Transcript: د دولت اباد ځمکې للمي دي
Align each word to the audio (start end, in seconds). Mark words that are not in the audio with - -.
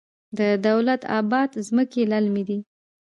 د 0.37 0.39
دولت 0.67 1.01
اباد 1.19 1.49
ځمکې 1.67 2.01
للمي 2.11 2.43
دي 2.49 2.59